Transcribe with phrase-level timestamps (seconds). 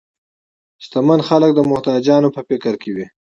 [0.83, 3.05] شتمن خلک تل د محتاجو په فکر کې وي.